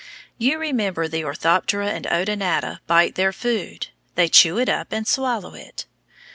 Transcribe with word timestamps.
You 0.39 0.57
remember 0.57 1.07
the 1.07 1.23
Orthoptera 1.23 1.89
and 1.91 2.07
Odonata 2.07 2.79
bite 2.87 3.13
their 3.13 3.31
food. 3.31 3.89
They 4.15 4.29
chew 4.29 4.57
it 4.57 4.67
up 4.67 4.91
and 4.91 5.07
swallow 5.07 5.53
it. 5.53 5.85